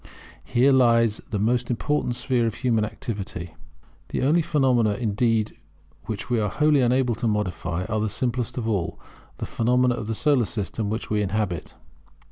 Here 0.45 0.71
lies 0.71 1.21
the 1.29 1.37
most 1.37 1.69
important 1.69 2.15
sphere 2.15 2.47
of 2.47 2.55
human 2.55 2.83
activity. 2.83 3.53
The 4.09 4.23
only 4.23 4.41
phenomena, 4.41 4.95
indeed, 4.95 5.59
which 6.05 6.27
we 6.27 6.39
are 6.39 6.49
wholly 6.49 6.81
unable 6.81 7.13
to 7.13 7.27
modify 7.27 7.85
are 7.85 7.99
the 7.99 8.09
simplest 8.09 8.57
of 8.57 8.67
all, 8.67 8.99
the 9.37 9.45
phenomena 9.45 9.93
of 9.93 10.07
the 10.07 10.15
Solar 10.15 10.45
System 10.45 10.89
which 10.89 11.11
we 11.11 11.21
inhabit. 11.21 11.75